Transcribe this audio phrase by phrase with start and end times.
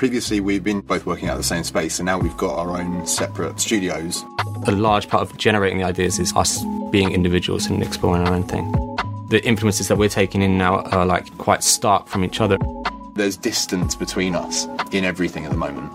[0.00, 3.06] Previously, we've been both working out the same space, and now we've got our own
[3.06, 4.24] separate studios.
[4.66, 8.44] A large part of generating the ideas is us being individuals and exploring our own
[8.44, 8.72] thing.
[9.28, 12.56] The influences that we're taking in now are like quite stark from each other.
[13.14, 15.92] There's distance between us in everything at the moment.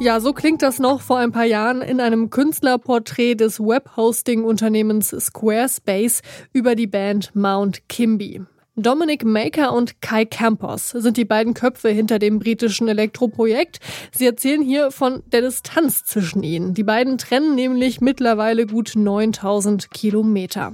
[0.00, 6.22] Ja, so klingt das noch vor ein paar Jahren in einem Künstlerporträt des Webhosting-Unternehmens Squarespace
[6.52, 8.42] über die Band Mount Kimby.
[8.76, 13.80] Dominic Maker und Kai Campos sind die beiden Köpfe hinter dem britischen Elektroprojekt.
[14.12, 16.72] Sie erzählen hier von der Distanz zwischen ihnen.
[16.72, 20.72] Die beiden trennen nämlich mittlerweile gut 9000 Kilometer.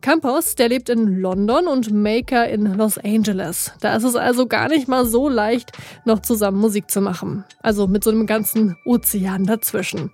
[0.00, 3.74] Campos, der lebt in London und Maker in Los Angeles.
[3.80, 5.70] Da ist es also gar nicht mal so leicht,
[6.04, 7.44] noch zusammen Musik zu machen.
[7.62, 10.10] Also mit so einem ganzen Ozean dazwischen.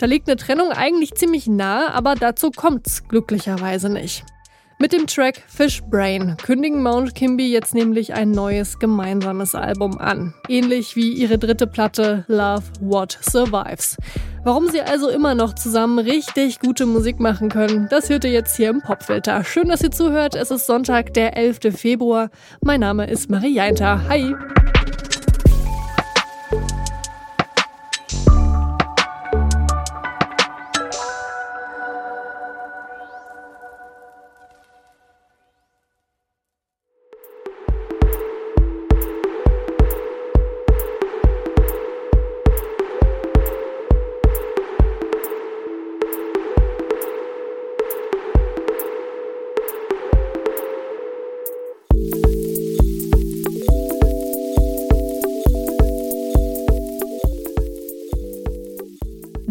[0.00, 4.24] Da liegt eine Trennung eigentlich ziemlich nah, aber dazu kommt's glücklicherweise nicht.
[4.78, 10.34] Mit dem Track Fish Brain kündigen Mount Kimby jetzt nämlich ein neues gemeinsames Album an.
[10.50, 13.96] Ähnlich wie ihre dritte Platte Love What Survives.
[14.44, 18.54] Warum sie also immer noch zusammen richtig gute Musik machen können, das hört ihr jetzt
[18.58, 19.44] hier im Popfilter.
[19.44, 20.34] Schön, dass ihr zuhört.
[20.34, 21.74] Es ist Sonntag, der 11.
[21.74, 22.28] Februar.
[22.60, 24.06] Mein Name ist Marie Jainter.
[24.10, 24.34] Hi!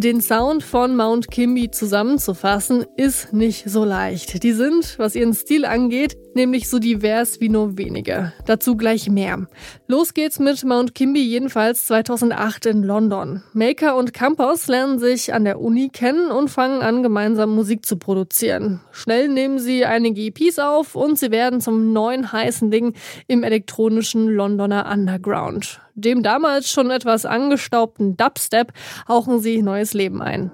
[0.06, 4.44] Den Sound von Mount Kimby zusammenzufassen, ist nicht so leicht.
[4.44, 8.34] Die sind, was ihren Stil angeht, nämlich so divers wie nur wenige.
[8.46, 9.48] Dazu gleich mehr.
[9.88, 13.44] Los geht's mit Mount Kimby jedenfalls 2008 in London.
[13.54, 17.98] Maker und Campos lernen sich an der Uni kennen und fangen an, gemeinsam Musik zu
[17.98, 18.82] produzieren.
[18.92, 22.94] Schnell nehmen sie einige EPs auf und sie werden zum neuen heißen Ding
[23.28, 25.82] im elektronischen Londoner Underground.
[25.96, 28.74] Dem damals schon etwas angestaubten Dubstep
[29.08, 30.52] hauchen sie neues Leben ein.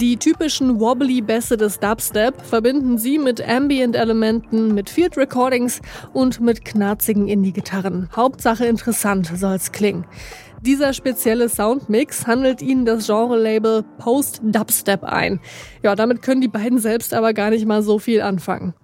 [0.00, 5.80] Die typischen wobbly-Bässe des Dubstep verbinden sie mit Ambient-Elementen, mit Field Recordings
[6.12, 8.08] und mit knarzigen Indie-Gitarren.
[8.14, 10.06] Hauptsache interessant soll's klingen.
[10.60, 15.40] Dieser spezielle Soundmix handelt ihnen das Genre-Label Post-Dubstep ein.
[15.82, 18.74] Ja, damit können die beiden selbst aber gar nicht mal so viel anfangen.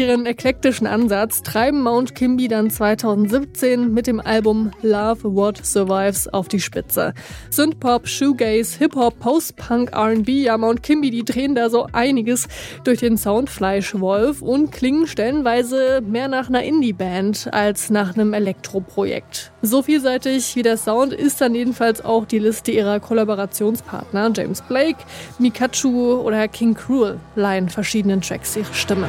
[0.00, 6.48] Ihren eklektischen Ansatz treiben Mount Kimby dann 2017 mit dem Album Love What Survives auf
[6.48, 7.12] die Spitze.
[7.50, 12.48] Synthpop, Shoegaze, Hip-Hop, Post-Punk, R&B, ja Mount Kimby, die drehen da so einiges
[12.82, 19.52] durch den Soundfleischwolf und klingen stellenweise mehr nach einer Indie-Band als nach einem Elektroprojekt.
[19.60, 24.32] So vielseitig wie der Sound ist dann jedenfalls auch die Liste ihrer Kollaborationspartner.
[24.34, 25.00] James Blake,
[25.38, 29.06] Mikachu oder King Cruel leihen verschiedenen Tracks ihre Stimme.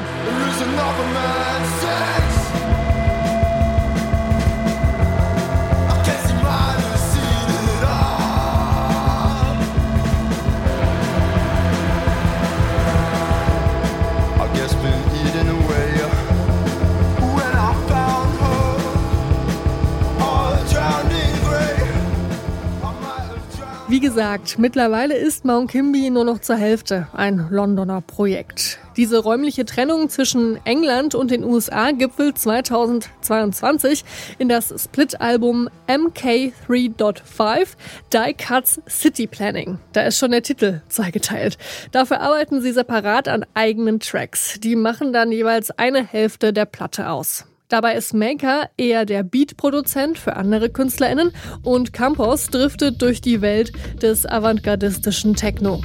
[24.12, 28.78] Gesagt, mittlerweile ist Mount Kimby nur noch zur Hälfte ein Londoner Projekt.
[28.98, 34.04] Diese räumliche Trennung zwischen England und den USA gipfelt 2022
[34.38, 37.68] in das Split-Album MK3.5
[38.12, 39.80] Die Cuts City Planning.
[39.94, 41.58] Da ist schon der Titel zweigeteilt.
[41.94, 44.60] Dafür arbeiten sie separat an eigenen Tracks.
[44.60, 47.46] Die machen dann jeweils eine Hälfte der Platte aus.
[47.72, 51.32] Dabei ist Maker eher der Beat-Produzent für andere KünstlerInnen
[51.64, 53.72] und Campos driftet durch die Welt
[54.02, 55.82] des avantgardistischen Techno.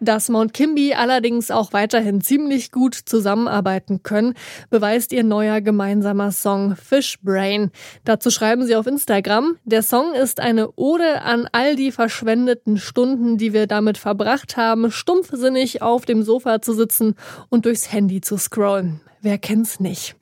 [0.00, 4.32] Dass Mount Kimby allerdings auch weiterhin ziemlich gut zusammenarbeiten können,
[4.70, 7.70] beweist ihr neuer gemeinsamer Song Fishbrain.
[8.04, 13.36] Dazu schreiben sie auf Instagram, der Song ist eine Ode an all die verschwendeten Stunden,
[13.36, 17.14] die wir damit verbracht haben, stumpfsinnig auf dem Sofa zu sitzen
[17.50, 19.02] und durchs Handy zu scrollen.
[19.22, 20.16] Wer kennt's nicht?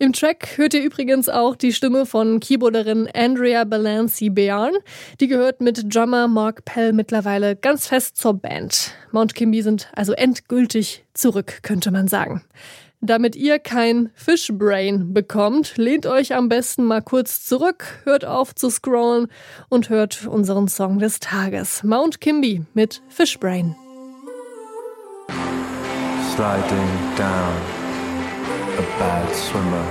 [0.00, 4.72] Im Track hört ihr übrigens auch die Stimme von Keyboarderin Andrea Balancy Bearn.
[5.20, 8.92] Die gehört mit Drummer Mark Pell mittlerweile ganz fest zur Band.
[9.12, 12.42] Mount Kimby sind also endgültig zurück, könnte man sagen.
[13.00, 18.68] Damit ihr kein Fishbrain bekommt, lehnt euch am besten mal kurz zurück, hört auf zu
[18.68, 19.28] scrollen
[19.68, 21.84] und hört unseren Song des Tages.
[21.84, 23.76] Mount Kimby mit Fishbrain.
[26.34, 27.79] Sliding down.
[28.80, 29.88] A bad swimmer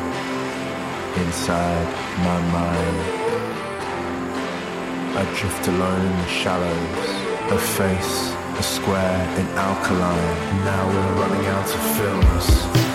[1.22, 1.90] inside
[2.28, 2.98] my mind.
[5.16, 7.10] I drift alone in shallows,
[7.52, 10.66] a face, a square in alkaline.
[10.66, 12.89] Now we're running out of films.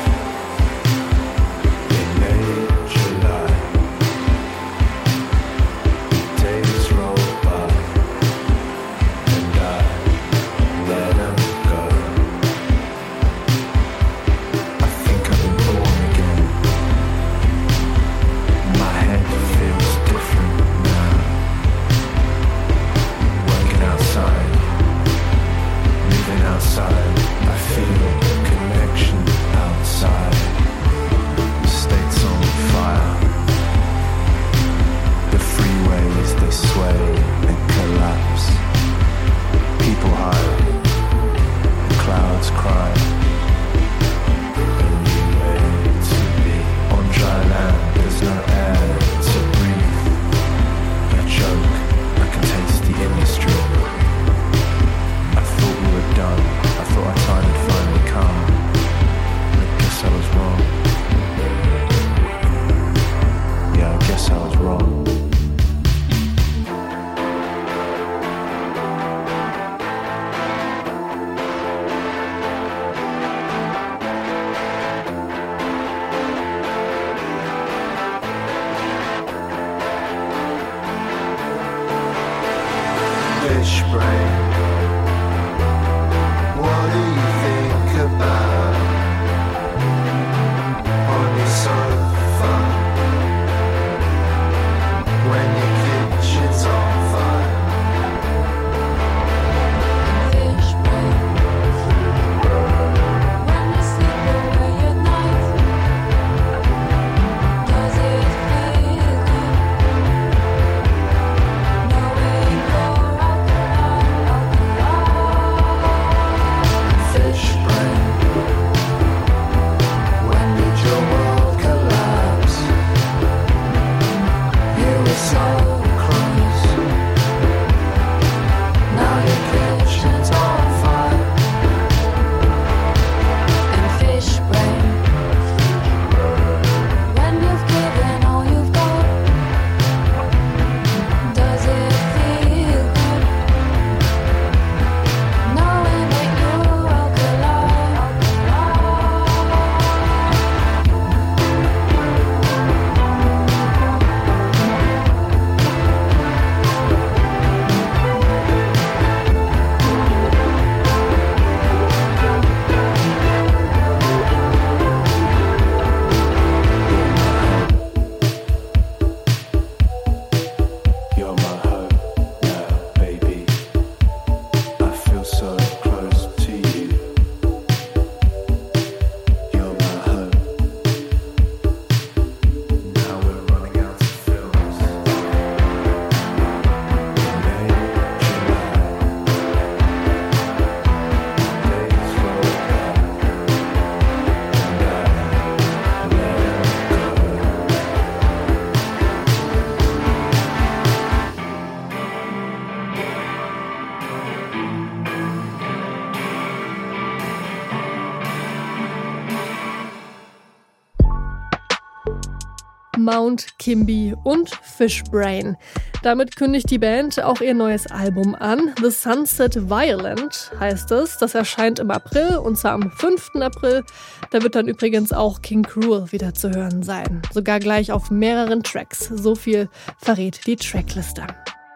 [213.15, 215.57] Mount Kimby und Fishbrain.
[216.03, 218.75] Damit kündigt die Band auch ihr neues Album an.
[218.83, 221.19] The Sunset Violent heißt es.
[221.19, 223.37] Das erscheint im April und zwar am 5.
[223.37, 223.85] April.
[224.33, 227.23] Da wird dann übrigens auch King Cruel wieder zu hören sein.
[227.33, 229.05] Sogar gleich auf mehreren Tracks.
[229.15, 229.69] So viel
[229.99, 231.25] verrät die Trackliste.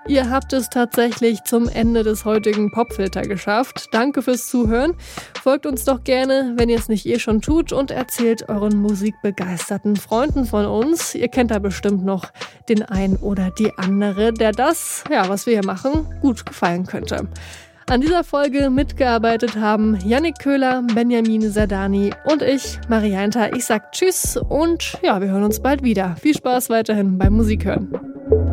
[0.09, 3.89] Ihr habt es tatsächlich zum Ende des heutigen Popfilter geschafft.
[3.93, 4.95] Danke fürs Zuhören.
[5.43, 9.97] Folgt uns doch gerne, wenn ihr es nicht eh schon tut und erzählt euren musikbegeisterten
[9.97, 11.15] Freunden von uns.
[11.15, 12.25] Ihr kennt da bestimmt noch
[12.71, 17.29] den einen oder die andere, der das, ja, was wir hier machen, gut gefallen könnte.
[17.91, 23.49] An dieser Folge mitgearbeitet haben Yannick Köhler, Benjamin Sadani und ich, Marianta.
[23.55, 26.17] Ich sag Tschüss und ja, wir hören uns bald wieder.
[26.17, 28.48] Viel Spaß weiterhin beim Musikhören.